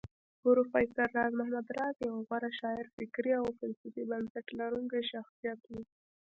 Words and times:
پروفېسر 0.41 1.07
راز 1.17 1.33
محمد 1.39 1.67
راز 1.77 1.95
يو 2.07 2.15
غوره 2.27 2.51
شاعر 2.59 2.85
فکري 2.95 3.31
او 3.39 3.45
فلسفي 3.59 4.03
بنسټ 4.09 4.45
لرونکی 4.59 5.01
شخصيت 5.11 5.59
و 5.65 5.71